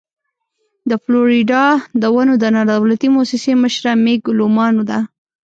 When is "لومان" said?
4.39-4.73